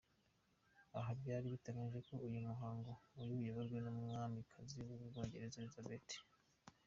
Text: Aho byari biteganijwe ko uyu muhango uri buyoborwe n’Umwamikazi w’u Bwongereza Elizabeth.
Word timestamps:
Aho 0.97 1.09
byari 1.19 1.45
biteganijwe 1.53 1.99
ko 2.07 2.13
uyu 2.27 2.39
muhango 2.47 2.91
uri 3.19 3.31
buyoborwe 3.37 3.77
n’Umwamikazi 3.85 4.77
w’u 4.87 4.99
Bwongereza 5.09 5.59
Elizabeth. 5.61 6.11